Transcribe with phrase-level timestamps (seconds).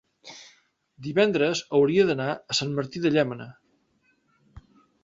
[1.07, 3.49] divendres hauria d'anar a Sant Martí de Llémena.